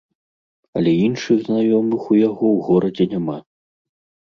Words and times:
Але 0.79 0.93
іншых 1.07 1.37
знаёмых 1.51 2.01
у 2.13 2.19
яго 2.21 2.45
ў 2.55 2.59
горадзе 2.73 3.03
няма. 3.15 3.39